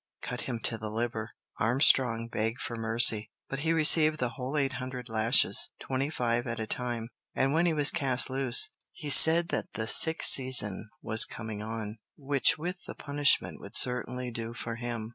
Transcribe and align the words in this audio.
cut 0.23 0.41
him 0.41 0.57
to 0.59 0.79
the 0.79 0.89
liver!" 0.89 1.29
Armstrong 1.59 2.27
begged 2.27 2.59
for 2.59 2.75
mercy, 2.75 3.29
but 3.49 3.59
he 3.59 3.71
received 3.71 4.17
the 4.19 4.29
whole 4.29 4.57
eight 4.57 4.73
hundred 4.81 5.09
lashes, 5.09 5.71
twenty 5.79 6.09
five 6.09 6.47
at 6.47 6.59
a 6.59 6.65
time; 6.65 7.09
and 7.35 7.53
when 7.53 7.67
he 7.67 7.73
was 7.75 7.91
cast 7.91 8.27
loose, 8.27 8.71
he 8.91 9.11
said 9.11 9.49
that 9.49 9.73
the 9.73 9.85
sick 9.85 10.23
season 10.23 10.89
was 11.03 11.23
coming 11.23 11.61
on, 11.61 11.97
which 12.17 12.57
with 12.57 12.77
the 12.87 12.95
punishment 12.95 13.59
would 13.59 13.75
certainly 13.75 14.31
do 14.31 14.55
for 14.55 14.77
him. 14.77 15.09